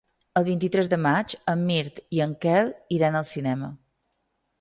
El 0.39 0.45
vint-i-tres 0.45 0.87
de 0.93 0.97
maig 1.01 1.35
en 1.53 1.61
Mirt 1.67 2.01
i 2.19 2.21
en 2.25 2.33
Quel 2.47 2.73
iran 2.97 3.19
al 3.21 3.29
cinema. 3.33 3.71